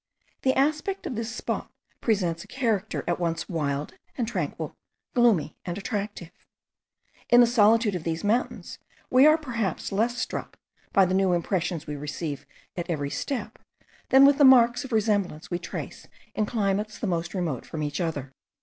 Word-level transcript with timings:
The 0.41 0.55
aspect 0.55 1.05
of 1.05 1.15
this 1.15 1.29
spot 1.35 1.69
presents 2.01 2.43
a 2.43 2.47
character 2.47 3.03
at 3.07 3.19
once 3.19 3.47
wild 3.47 3.93
and 4.17 4.27
tranquil, 4.27 4.75
gloomy 5.13 5.55
and 5.63 5.77
attractive. 5.77 6.31
In 7.29 7.39
the 7.39 7.45
solitude 7.45 7.93
of 7.93 8.03
these 8.03 8.23
mountains 8.23 8.79
we 9.11 9.27
are 9.27 9.37
perhaps 9.37 9.91
less 9.91 10.17
struck 10.17 10.57
by 10.91 11.05
the 11.05 11.13
new 11.13 11.33
impressions 11.33 11.85
we 11.85 11.95
receive 11.95 12.47
at 12.75 12.89
every 12.89 13.11
step, 13.11 13.59
than 14.09 14.25
with 14.25 14.39
the 14.39 14.43
marks 14.43 14.83
of 14.83 14.91
resemblance 14.91 15.51
we 15.51 15.59
trace 15.59 16.07
in 16.33 16.47
climates 16.47 16.97
the 16.97 17.05
most 17.05 17.35
remote 17.35 17.63
from 17.63 17.83
each 17.83 18.01
other. 18.01 18.31